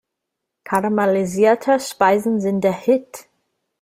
[0.63, 3.27] Karamellisierte Speisen sind der Hit!